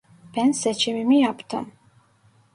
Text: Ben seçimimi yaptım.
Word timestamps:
Ben 0.37 0.51
seçimimi 0.51 1.19
yaptım. 1.19 1.71